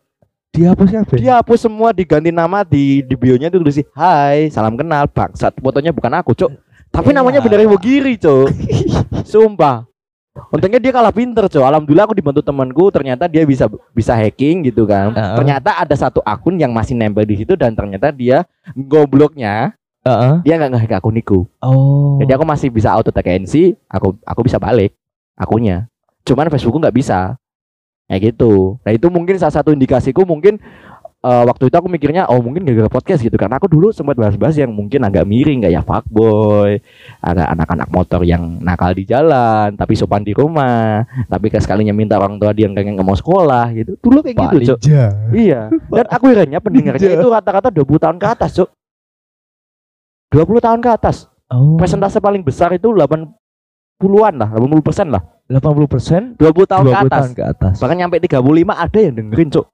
[0.54, 1.18] Dihapus ya, Ben?
[1.18, 6.14] dihapus semua diganti nama di di bionya itu tulis Hai salam kenal bangsat fotonya bukan
[6.14, 6.50] aku cok
[6.94, 7.18] tapi Iya.
[7.18, 8.46] namanya bener Ibu Giri cok
[9.34, 9.82] sumpah
[10.50, 14.86] Untungnya dia kalah pinter cok Alhamdulillah aku dibantu temanku Ternyata dia bisa bisa hacking gitu
[14.86, 15.36] kan Heeh.
[15.42, 18.42] Ternyata ada satu akun yang masih nempel di situ Dan ternyata dia
[18.74, 20.44] gobloknya Heeh.
[20.44, 21.48] dia nggak ngehack akuniku.
[21.64, 22.20] Oh.
[22.20, 24.92] Jadi aku masih bisa auto ANC, aku aku bisa balik
[25.32, 25.88] akunnya.
[26.28, 27.40] Cuman Facebookku nggak bisa.
[28.04, 28.76] Kayak gitu.
[28.84, 30.60] Nah itu mungkin salah satu indikasiku mungkin
[31.24, 34.60] eh, waktu itu aku mikirnya oh mungkin gara-gara podcast gitu karena aku dulu sempat bahas-bahas
[34.60, 36.84] yang mungkin agak miring kayak fuckboy,
[37.24, 41.00] agak anak-anak motor yang nakal di jalan tapi sopan di rumah,
[41.32, 43.96] tapi sekalinya minta orang tua dia nggak nggak mau sekolah gitu.
[44.04, 44.76] Dulu kayak Pak gitu.
[44.76, 45.04] Ninja.
[45.32, 45.60] Iya.
[45.72, 47.20] Dan aku herannya pendengarnya Ninja.
[47.24, 48.68] itu rata-rata 20 tahun ke atas, Cok.
[50.34, 51.16] 20 tahun ke atas
[51.52, 51.76] Oh.
[51.76, 52.88] persentase paling besar itu
[54.04, 55.22] 80-an lah, 80 persen lah.
[55.44, 57.12] 80 persen 20 tahun 20 ke atas.
[57.20, 57.74] tahun ke atas.
[57.76, 58.40] Bahkan nyampe 35
[58.74, 59.66] ada yang dengerin, Cok.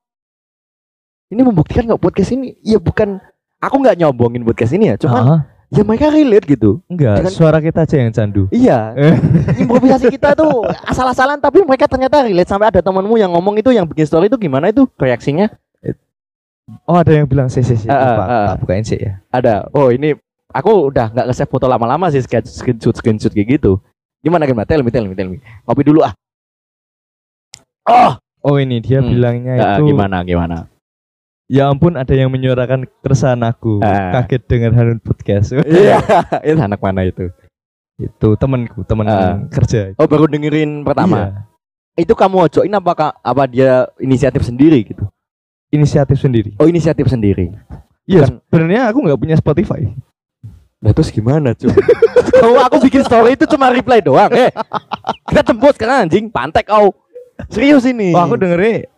[1.30, 3.22] Ini membuktikan nggak podcast ini ya bukan
[3.58, 5.40] aku nggak nyombongin podcast ini ya, cuman Ah,
[5.70, 6.82] ya mereka relate gitu.
[6.90, 8.50] enggak, Dengan- suara kita aja yang candu.
[8.50, 8.98] Iya,
[9.54, 13.86] improvisasi kita tuh asal-asalan tapi mereka ternyata relate sampai ada temanmu yang ngomong itu yang
[13.86, 15.46] bikin story itu gimana itu reaksinya?
[16.86, 17.86] Oh, ada yang bilang sih sih sih.
[17.86, 18.46] Pak, ah.
[18.54, 19.18] tak bukain sih ya.
[19.30, 19.70] Ada.
[19.70, 20.14] Oh, ini
[20.50, 23.78] aku udah nggak nge-save foto lama-lama sih screen- screenshot screenshot kayak gitu.
[24.20, 24.66] Gimana gimana?
[24.68, 25.38] Tell me, tell me, tell me.
[25.64, 26.12] Ngopi dulu ah.
[27.88, 29.12] Oh, Oh, ini dia Hmm.
[29.12, 30.64] bilangnya Ah, itu gimana gimana?
[31.44, 33.84] Ya ampun ada yang menyuarakan keresahan aku.
[33.84, 34.16] Ah.
[34.16, 35.52] Kaget dengar Hanun podcast.
[35.68, 36.00] Iya,
[36.40, 37.28] itu anak mana itu?
[38.00, 39.44] Itu temanku, teman Ah.
[39.52, 39.92] kerja.
[40.00, 41.44] Oh, baru dengerin pertama.
[41.96, 42.06] Iya.
[42.08, 45.04] Itu kamu ojoin apa apa dia inisiatif sendiri gitu?
[45.68, 46.56] Inisiatif sendiri.
[46.56, 47.52] Oh, inisiatif sendiri.
[48.08, 49.84] Iya, Kan- sebenarnya aku nggak punya Spotify.
[50.80, 51.68] Nah, terus gimana, cuy?
[52.40, 54.32] Kalau aku bikin story itu cuma reply doang.
[54.32, 54.48] Eh,
[55.28, 56.96] kita tembus kan anjing, pantek kau.
[57.52, 58.16] Serius ini.
[58.16, 58.88] Oh, aku dengernya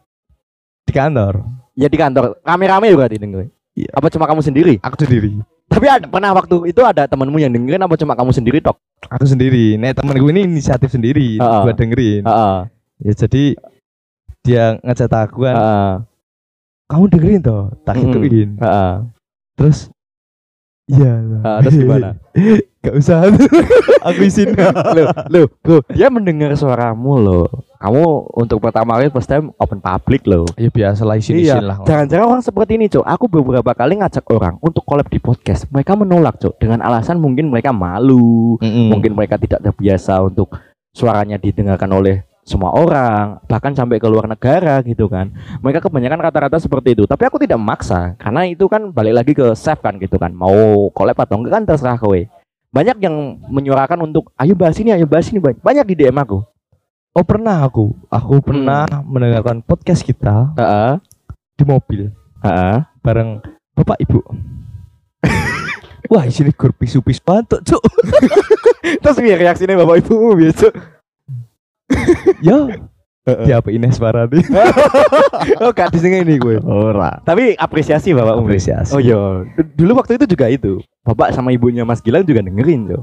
[0.82, 1.42] di kantor.
[1.74, 2.38] ya di kantor.
[2.42, 3.50] Rame-rame berarti dengerin.
[3.74, 3.90] Iya.
[3.96, 4.74] Apa cuma kamu sendiri?
[4.78, 5.42] Aku sendiri.
[5.66, 8.76] Tapi ada, pernah waktu itu ada temanmu yang dengerin apa cuma kamu sendiri tok?
[9.08, 9.74] Aku sendiri.
[9.74, 11.62] Nek temanku ini inisiatif sendiri Ah, ah.
[11.64, 12.22] buat dengerin.
[12.22, 12.56] Heeh.
[13.02, 13.44] Ya jadi
[14.44, 15.92] dia ngechat aku kan, Heeh.
[16.86, 18.10] kamu dengerin toh, tak Mm-mm.
[18.12, 18.50] gituin.
[18.60, 18.92] Heeh.
[19.56, 19.78] Terus
[20.92, 21.12] iya.
[21.18, 22.08] Heeh, terus gimana?
[22.82, 23.30] Gak usah.
[24.10, 24.58] aku izin.
[24.58, 27.46] Loh, loh, bro, dia mendengar suaramu loh.
[27.78, 30.46] Kamu untuk pertama kali first time open public loh.
[30.58, 31.78] ya biasalah izin-izin lah.
[31.86, 33.06] Jangan-jangan orang seperti ini, Cok.
[33.06, 35.70] Aku beberapa kali ngajak orang untuk collab di podcast.
[35.70, 38.90] Mereka menolak, Cok, dengan alasan mungkin mereka malu, Mm-mm.
[38.90, 40.50] mungkin mereka tidak terbiasa untuk
[40.90, 45.30] suaranya didengarkan oleh semua orang, bahkan sampai ke luar negara gitu kan.
[45.62, 47.06] Mereka kebanyakan rata-rata seperti itu.
[47.06, 50.34] Tapi aku tidak memaksa, karena itu kan balik lagi ke chef kan gitu kan.
[50.34, 52.18] Mau collab atau enggak kan terserah kowe.
[52.72, 55.62] Banyak yang menyuarakan untuk ayo bahas ini, ayo bahas ini banyak.
[55.62, 56.42] Banyak di DM aku.
[57.12, 60.96] Oh pernah aku, aku pernah mendengarkan podcast kita Heeh.
[61.60, 62.08] di mobil
[62.40, 62.88] Heeh.
[63.04, 63.44] bareng
[63.76, 64.24] bapak ibu.
[66.12, 67.82] Wah di sini gur pisu-pisu cuk.
[69.04, 70.72] Terus biar reaksinya bapak ibumu biasa.
[72.48, 72.58] ya.
[73.22, 74.42] Di apa ini suara nih?
[75.62, 77.22] oh gak di sini gue Ora.
[77.22, 78.90] tapi apresiasi bapak Umri Apresiasi.
[78.90, 83.02] oh iya dulu waktu itu juga itu bapak sama ibunya Mas Gilang juga dengerin tuh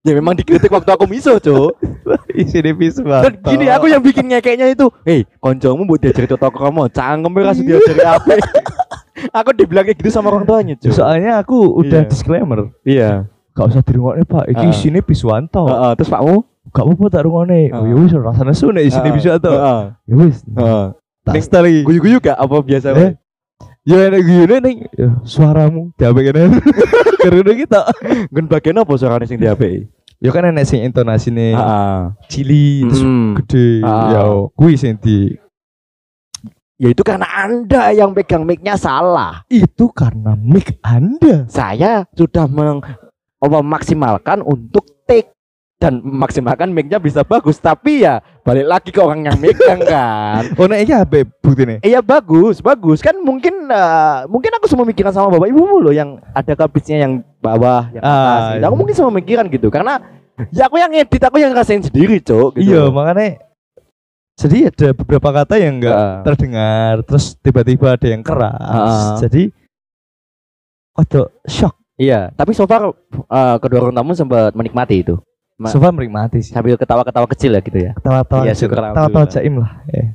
[0.00, 1.72] ya memang dikritik waktu aku miso cok
[2.36, 6.48] Isi di pisu dan gini aku yang bikin ngekeknya itu hei koncomu buat diajari toto
[6.48, 8.32] kamu cangkem rasa diajari apa
[9.40, 12.08] aku dibilangnya gitu sama orang tuanya cok Soalnya aku udah Iya.
[12.08, 12.60] disclaimer.
[12.82, 13.10] iya
[13.50, 14.46] Gak usah dirungokne pak.
[14.46, 14.70] Iki Ah.
[14.70, 15.66] isine Biswanto.
[15.66, 17.72] Heeh, terus pakmu Gak apa-apa tak rungokne.
[17.72, 17.88] Oh Ah.
[17.88, 19.48] ya wis rasane su nek isine Biswanto.
[19.48, 20.44] Heeh, Ya wis.
[20.44, 20.84] heeh.
[21.26, 21.80] Ning- lagi.
[21.84, 23.12] guyu-guyu gak apa biasa Eh,
[23.80, 26.42] Ya nek gini ning ya, suaramu diape kene.
[27.24, 27.80] Karena kita.
[28.28, 29.88] Gun bagian apa suaranya sing di HP
[30.20, 31.98] Ya kan enek sing intonasine Heeh.
[32.28, 33.28] cili terus Mm.
[33.40, 33.68] gede.
[33.80, 34.08] Ah.
[34.10, 35.32] Ya kuwi sing di
[36.76, 41.44] ya itu karena anda yang pegang mic-nya salah itu karena mic Anda.
[41.46, 42.80] saya sudah meng,
[43.36, 45.28] apa, memaksimalkan untuk take
[45.80, 50.68] dan memaksimalkan mic-nya bisa bagus tapi ya balik lagi ke orang yang megang kan Oh
[50.68, 51.80] nek iki HP buktine.
[51.80, 56.20] iya bagus bagus kan mungkin eh, mungkin aku semua mikiran sama bapak ibumu loh yang
[56.30, 58.60] ada kabisnya yang bawah yang Ah, atas gitu.
[58.60, 58.76] aku iya.
[58.76, 59.94] mungkin semua mikiran gitu karena
[60.50, 63.40] ya aku yang edit aku yang ngerasain sendiri cok gitu Iya, makanya
[64.36, 66.20] jadi ada beberapa kata yang enggak Ah.
[66.24, 68.56] terdengar, terus tiba-tiba ada yang keras.
[68.56, 69.16] Ah.
[69.18, 69.52] Jadi
[70.90, 71.76] Waduh, shock.
[71.96, 75.16] iya tapi so far eh, kedua orang tamu sempat menikmati itu
[75.68, 76.56] Sofa menikmati sih.
[76.56, 79.70] sambil ketawa-ketawa kecil ya gitu ya Ketawa-tawa, Iya, syukur ketawa-tawa jaim lah.
[79.92, 80.06] Eh.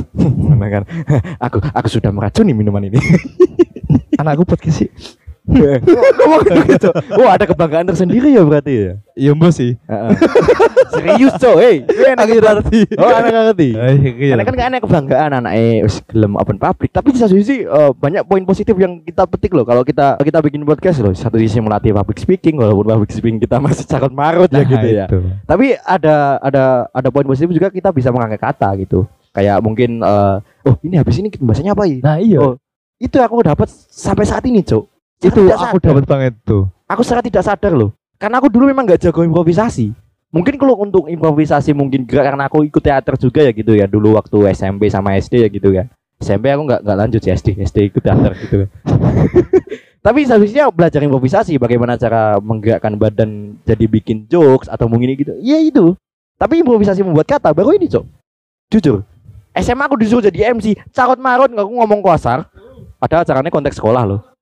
[0.48, 0.82] Mana kan
[1.44, 2.96] aku aku sudah meracuni minuman ini
[4.20, 4.88] Anakku podcast sih.
[5.44, 6.40] Ngomong
[6.72, 6.88] gitu.
[7.20, 8.90] Oh, ada kebanggaan tersendiri ya berarti ya.
[9.12, 9.76] Iya mbak sih.
[10.88, 11.56] Serius, Cok.
[11.60, 12.80] Hei, gue enak ngerti.
[12.96, 13.68] Oh, anak ngerti.
[13.76, 14.40] Iya.
[14.40, 17.90] Karena kan enak kebanggaan anak eh wis gelem open public, tapi di satu sisi eh,
[17.92, 21.12] banyak poin positif yang kita petik loh kalau kita kita bikin podcast loh.
[21.12, 24.86] Satu sisi melatih public speaking walaupun public speaking kita masih carut marut ya Nah, gitu
[24.88, 25.04] ya.
[25.06, 25.18] itu.
[25.44, 29.04] Tapi ada ada ada poin positif juga kita bisa mengangkat kata gitu.
[29.36, 32.00] Kayak mungkin eh, oh ini habis ini bahasanya apa ya?
[32.00, 32.40] Nah iya.
[32.40, 32.56] Oh,
[32.96, 34.93] Itu aku dapat sampai saat ini, Cok.
[35.22, 36.66] Itu aku dapat banget tuh.
[36.88, 37.94] aku secara tidak sadar loh.
[38.18, 39.92] Karena aku dulu memang gak jago improvisasi.
[40.34, 43.86] Mungkin kalau untuk improvisasi mungkin gerak karena aku ikut teater juga ya gitu ya.
[43.86, 45.86] Dulu waktu SMP sama SD ya gitu kan.
[46.18, 48.66] SMP aku nggak nggak lanjut sih SD SD ikut teater gitu.
[50.04, 55.38] Tapi seharusnya belajar improvisasi bagaimana cara menggerakkan badan jadi bikin jokes atau mungkin gitu.
[55.38, 55.94] Iya itu.
[56.34, 58.04] Tapi improvisasi membuat kata baru ini cok.
[58.74, 59.06] Jujur.
[59.54, 62.50] SMA aku disuruh jadi MC carut marut nggak aku ngomong kasar.
[62.98, 64.33] Padahal acaranya konteks sekolah loh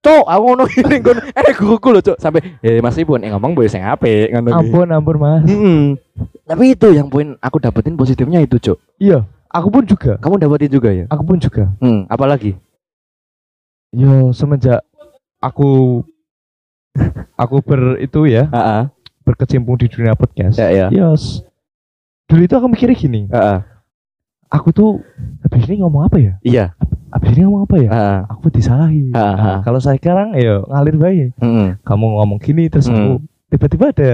[0.00, 1.20] Cok, aku ngono ini ngono.
[1.48, 2.16] Eh guruku loh, Cok.
[2.16, 4.48] Sampai ya Mas Ibu nek ngomong boleh sing apik ngono.
[4.56, 5.44] Ampun ampun mas.
[5.44, 6.00] Mm-mm.
[6.48, 8.78] Tapi itu yang poin aku dapetin positifnya itu, Cok.
[8.96, 9.28] Iya.
[9.52, 10.16] Aku pun juga.
[10.16, 11.04] Kamu dapetin juga ya?
[11.12, 11.68] Aku pun juga.
[11.84, 12.56] Hmm, apalagi?
[13.92, 14.86] Yo semenjak
[15.42, 16.00] aku
[17.34, 18.82] aku ber itu ya Heeh.
[19.26, 20.56] berkecimpung di dunia podcast.
[20.56, 20.86] Ya ya.
[20.88, 21.42] Yes.
[22.30, 23.58] Dulu itu aku mikirnya gini, Heeh.
[24.46, 25.02] aku tuh
[25.42, 26.32] habis ini ngomong apa ya?
[26.46, 26.64] Iya.
[27.10, 27.88] Habis ini ngomong apa ya?
[27.88, 28.18] Heeh.
[28.30, 29.10] Aku disalahi.
[29.10, 29.58] Ah, Nah, ah.
[29.62, 31.28] kalau saya sekarang ya ngalir baik.
[31.36, 31.68] Heeh.
[31.82, 33.26] Kamu ngomong gini terus aku Hmm.
[33.50, 34.12] tiba-tiba ada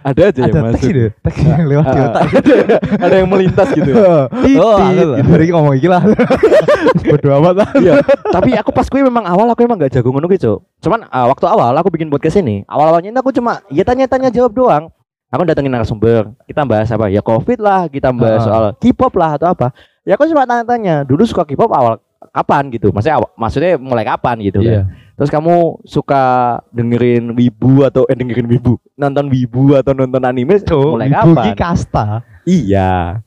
[0.00, 0.80] Ada aja ada yang masuk.
[0.82, 2.56] gitu teks yang lewat di otak ada,
[2.96, 3.92] ada yang melintas gitu.
[4.40, 5.52] Titit, Oh, aku gitu.
[5.52, 6.02] Ngomong lah
[7.12, 7.92] bodo amat lah Iya,
[8.32, 10.64] tapi aku pas gue memang awal aku emang gak jago ngono gitu.
[10.80, 14.84] Cuman ah, waktu awal aku bikin podcast ini, awal-awalnya aku cuma ya tanya-tanya jawab doang.
[15.28, 17.06] Aku datengin narasumber, kita bahas apa?
[17.06, 18.46] Ya Covid lah, kita bahas Ah.
[18.48, 19.70] soal K-pop lah atau apa.
[20.02, 22.92] Ya aku cuma tanya-tanya, dulu suka K-pop awal kapan gitu?
[22.92, 24.84] Maksudnya maksudnya mulai kapan gitu Iya.
[24.84, 24.84] kan.
[25.16, 25.54] Terus kamu
[25.84, 26.22] suka
[26.72, 31.52] dengerin wibu atau eh dengerin wibu, nonton wibu atau nonton anime Tuh, mulai ibu kapan?
[31.52, 32.06] kasta
[32.44, 33.20] Iya.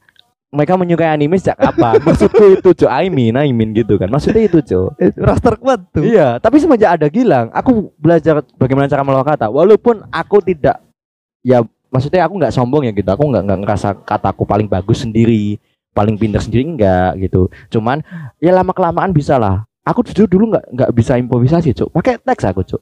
[0.53, 1.97] Mereka menyukai anime sejak kapan?
[2.05, 2.91] Maksudku itu, Cok.
[2.93, 4.05] I mean, I mean gitu kan.
[4.05, 5.01] Maksudnya itu, Cok.
[5.01, 9.49] Eh, raster kuat tuh Iya, tapi semenjak ada Gilang, aku belajar bagaimana cara melola kata.
[9.49, 10.77] Walaupun aku tidak
[11.41, 13.09] ya maksudnya aku nggak sombong ya gitu.
[13.09, 15.57] Aku nggak nggak ngerasa kataku paling bagus sendiri,
[15.93, 17.47] paling pintar sendiri enggak gitu.
[17.69, 18.01] Cuman
[18.37, 19.63] ya lama kelamaan bisa lah.
[19.83, 21.89] Aku jujur dulu nggak nggak bisa improvisasi, Cuk.
[21.91, 22.81] Pakai teks aku, Cuk.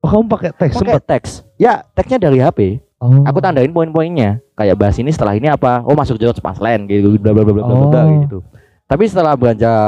[0.00, 1.30] oh kamu pakai teks Pakai teks.
[1.56, 2.80] Ya, teksnya dari HP.
[2.98, 3.22] oh.
[3.24, 4.40] Aku tandain poin-poinnya.
[4.54, 5.80] Kayak bahas ini setelah ini apa?
[5.82, 7.90] Oh, masuk George Paslen gitu, bla bla bla bla Oh.
[8.24, 8.38] gitu.
[8.84, 9.78] Tapi setelah beranjak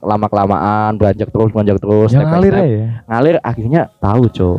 [0.00, 4.58] lama kelamaan, beranjak terus, beranjak terus, yang step ngalir step, ya ngalir akhirnya tahu cok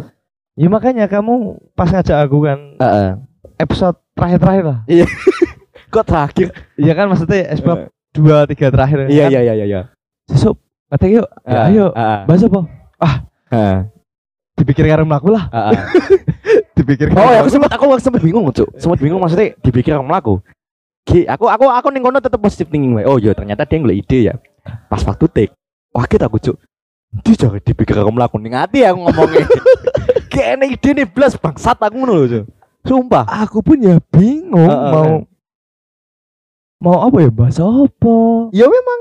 [0.53, 1.33] ya makanya kamu
[1.73, 3.09] pas ngajak aku kan Heeh.
[3.57, 4.79] episode terakhir-terakhir lah
[5.93, 9.31] kok terakhir iya kan maksudnya episode dua tiga terakhir iya kan?
[9.31, 9.81] iya iya iya iya
[10.25, 10.57] sesuk
[10.89, 11.85] kata yuk ya, ayo
[12.25, 12.61] bahas apa
[13.53, 13.77] Heeh.
[14.57, 15.45] dipikir karo mlaku lah
[16.77, 20.41] dipikir oh ya aku sempat aku sempat bingung cok sempat bingung maksudnya dipikir kamu laku
[21.03, 23.03] Ki, aku aku aku ning kono tetep positif thinking wae.
[23.03, 24.33] Oh iya ternyata dia nggak ide ya.
[24.87, 25.53] Pas waktu take,
[25.91, 26.57] kaget aku cuk.
[27.27, 29.43] Dia jangan dipikir kamu laku ning hati aku ngomongnya.
[30.31, 32.41] Kayak ide nih blas bangsat aku ngono lho.
[32.83, 33.23] Sumpah.
[33.27, 35.27] aku pun ya bingung mau.
[36.83, 38.17] Mau apa ya bahas apa
[38.51, 38.99] Ya memang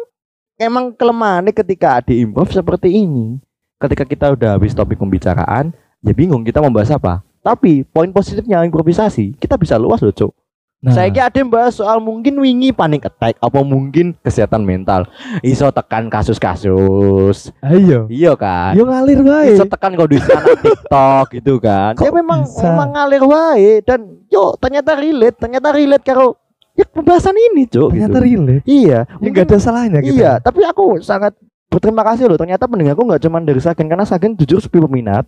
[0.55, 3.43] emang kelemahannya ketika di improv seperti ini.
[3.83, 5.75] Ketika kita udah habis topik pembicaraan,
[6.07, 7.27] ya bingung kita mau bahas apa.
[7.43, 10.31] Tapi poin positifnya improvisasi, kita bisa luas loh, Cuk.
[10.79, 15.11] nah Saya kira ada yang bahas soal mungkin wingi panic attack apa mungkin kesehatan mental.
[15.43, 17.51] Iso tekan kasus-kasus.
[17.67, 18.79] ayo Iya kan?
[18.79, 21.99] yo ngalir wae Iso tekan kondisi anak TikTok gitu kan.
[21.99, 22.63] Kok ya memang bisa?
[22.67, 26.42] memang ngalir wae dan yo ternyata relate, ternyata relate karo
[26.73, 27.93] ya pembahasan ini, Cuk.
[27.93, 28.27] ternyata gitu.
[28.27, 31.37] relate Iya, ya nggak ada salahnya kita Iya, tapi aku sangat
[31.73, 32.37] berterima kasih loh.
[32.37, 35.25] Ternyata pendengarku nggak cuma dari Sagen karena Sagen jujur sepi peminat.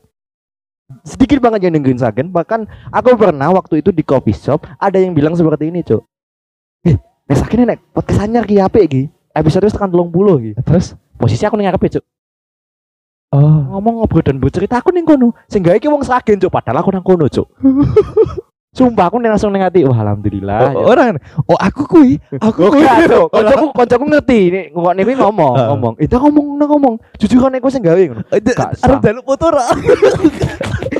[1.00, 2.26] Sedikit banget yang dengerin Sagen.
[2.28, 6.04] Bahkan aku pernah waktu itu di coffee shop ada yang bilang seperti ini, Cuk.
[6.84, 9.02] Eh, nek Sagen nek podcast anyar ki apik ki.
[9.34, 10.12] Episode tekan 30
[10.44, 10.52] ki.
[10.62, 12.04] terus Posisi aku ning ngarepe, Cuk.
[13.34, 15.32] oh Ngomong ngobrol dan bercerita aku ning kono.
[15.48, 16.52] Sing gawe ki wong Sagen, Cuk.
[16.52, 17.48] Padahal aku nang kono, Cuk.
[18.74, 20.74] Sumpah aku langsung ning ati, wah alhamdulillah.
[20.74, 21.14] oh, orang
[21.46, 22.82] oh aku kui aku kui.
[23.34, 25.94] Koncoku koncoku ngerti ini kok niku ngomong, ngomong.
[26.02, 26.94] Itu ngomong ngomong.
[27.22, 28.26] Jujur kan aku sing gawe ngono.
[28.34, 28.98] Ada sah.
[28.98, 29.70] jaluk foto ra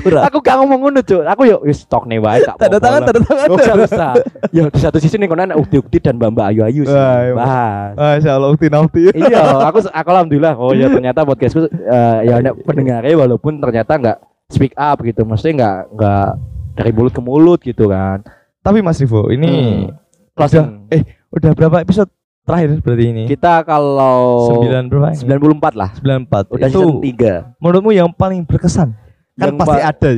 [0.05, 0.29] Ora.
[0.29, 1.25] Aku gak ngomong ngono, Cuk.
[1.25, 4.13] Aku yo wis stok nih wae gak tanda tangan tanda tangan gak usah.
[4.53, 6.93] Ya di satu sisi nih kono ana ukti-ukti dan mbak-mbak ayu-ayu sih.
[6.93, 7.33] Wah, iya.
[7.33, 7.93] Bahas.
[7.97, 10.55] Masya Allah ukti nauti iya, aku aku alhamdulillah.
[10.61, 14.19] Oh ya ternyata podcastku eh, ya pendengarnya walaupun ternyata nggak
[14.53, 15.25] speak up gitu.
[15.25, 16.31] Maksudnya nggak nggak
[16.75, 18.21] dari mulut ke mulut gitu kan.
[18.61, 19.87] tapi Mas Rivo ini
[20.33, 20.89] Closing.
[20.89, 22.11] eh udah berapa episode
[22.43, 25.21] terakhir berarti ini kita kalau sembilan berapa ini?
[25.21, 25.91] 94 lah.
[25.95, 27.57] sembilan empat Udah itu season 3.
[27.57, 28.93] menurutmu yang paling berkesan
[29.33, 30.11] kan Yang pasti pa- ada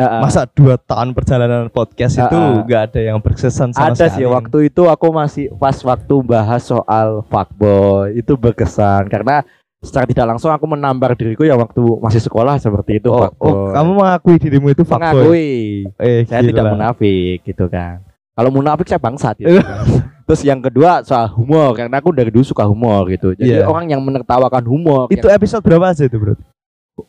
[0.00, 2.64] masa dua tahun perjalanan podcast Ah, itu ah.
[2.64, 6.64] nggak ada yang berkesan sama ada sekali sih waktu itu aku masih pas waktu bahas
[6.64, 9.44] soal fuckboy itu berkesan karena
[9.80, 13.48] secara tidak langsung aku menampar diriku yang waktu masih sekolah seperti itu oh, fuckboy.
[13.48, 15.48] oh, kamu mengakui dirimu itu fuckboy mengakui.
[15.96, 16.72] Eh saya tidak gila.
[16.76, 18.04] munafik gitu kan.
[18.36, 19.56] Kalau munafik saya bangsat gitu.
[19.56, 20.04] Kan.
[20.28, 23.32] terus yang kedua soal humor karena aku dari dulu suka humor gitu.
[23.32, 23.66] Jadi Iya.
[23.66, 26.36] orang yang menertawakan humor itu yang- episode berapa aja itu bro?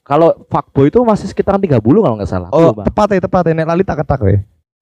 [0.07, 2.47] Kalau fuckboy itu masih sekitar 30 kalau nggak salah.
[2.55, 4.39] Oh tepat ya tepat ya nek lali tak ketak ya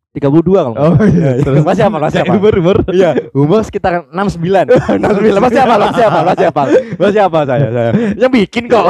[0.09, 4.97] 32 kalau oh iya terus masih apa masih apa umur umur Iya, umur sekitar 69.
[4.97, 5.37] 69.
[5.37, 5.75] Masih apa?
[5.77, 6.19] Masih apa?
[6.25, 6.63] Masih apa?
[6.97, 7.67] Masih apa saya?
[7.69, 7.91] saya.
[8.17, 8.89] Yang bikin kok.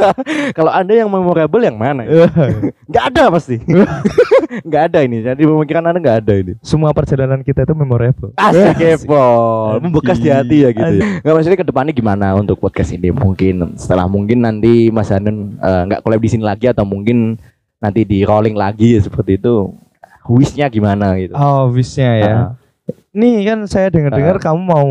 [0.58, 2.02] Kalau Anda yang memorable yang mana?
[2.90, 3.62] Enggak ada pasti.
[4.66, 5.22] Enggak ada ini.
[5.22, 6.52] Jadi pemikiran Anda enggak ada ini.
[6.62, 8.74] semua perjalanan kita itu memorable Asik
[9.06, 9.22] kepo.
[9.78, 10.82] Membekas di hati ya gitu.
[10.82, 11.02] Anjing.
[11.02, 11.18] ya.
[11.22, 13.14] Enggak maksudnya ke depannya gimana untuk podcast ini?
[13.14, 17.38] Mungkin setelah mungkin nanti Mas Hanun eh, nggak collab di sini lagi atau mungkin
[17.78, 19.70] nanti di rolling lagi ya, seperti itu.
[20.28, 21.32] Wishnya gimana gitu.
[21.32, 22.48] oh wishnya ya Ah.
[23.10, 24.88] Nih kan saya dengar-dengar kamu mau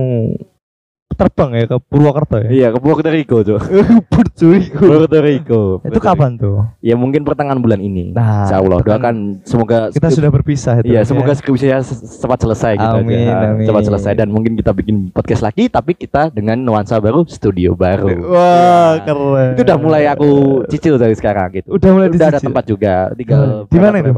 [1.15, 2.49] terbang ya ke Purwokerto ya.
[2.51, 3.55] Iya, ke Puerto Rico tuh.
[3.55, 4.51] Purwokerto.
[4.81, 5.61] Puerto Rico.
[5.79, 6.67] Itu kapan tuh?
[6.81, 8.11] Ya mungkin pertengahan bulan ini.
[8.11, 10.91] Nah, Insya Allah kan doakan semoga Kita sudah berpisah itu.
[10.91, 11.07] Iya, ya.
[11.07, 11.79] semoga skripsinya
[12.19, 13.47] cepat selesai gitu Amin, aja.
[13.47, 13.63] amin.
[13.63, 18.11] Cepat selesai dan mungkin kita bikin podcast lagi tapi kita dengan nuansa baru, studio baru.
[18.25, 19.49] Wah, Nah, keren.
[19.55, 20.29] Itu udah mulai aku
[20.67, 21.71] cicil dari sekarang gitu.
[21.71, 24.11] udah mulai udah ada tempat juga, tinggal Hmm, di mana itu?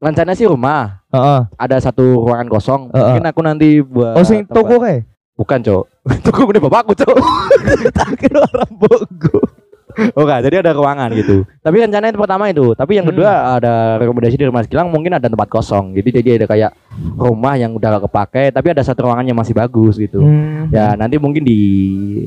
[0.00, 1.40] Rencana sih rumah Heeh.
[1.54, 3.04] ada satu ruangan kosong Heeh.
[3.06, 5.04] mungkin aku nanti buat Oh sing toko kae.
[5.34, 5.84] bukan cok
[6.24, 7.16] toko punya bapakku cok
[7.96, 9.38] Tak kira orang Bogo.
[10.14, 13.12] oh enggak jadi ada ruangan gitu tapi rencananya itu pertama itu tapi yang Hmm.
[13.12, 16.72] kedua ada rekomendasi dari Mas Gilang mungkin ada tempat kosong jadi jadi ada kayak
[17.18, 20.70] rumah yang udah gak kepake tapi ada satu ruangan yang masih bagus gitu Hmm.
[20.70, 21.58] ya nanti mungkin di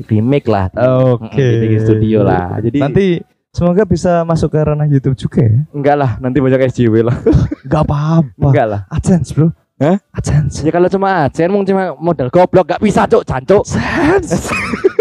[0.04, 0.68] remake lah
[1.10, 1.34] Oke.
[1.34, 3.06] di, di studio lah jadi Nanti
[3.54, 5.62] semoga bisa masuk ke ranah YouTube juga ya.
[5.70, 7.16] enggak lah nanti banyak SJW lah
[7.70, 8.48] Gak apa-apa.
[8.50, 9.54] enggak lah AdSense, Bro.
[9.74, 9.96] Hah?
[10.12, 10.62] AdSense.
[10.62, 14.50] ya kalau cuma AdSense mungkin cuma modal goblok gak bisa cok jancuk AdSense.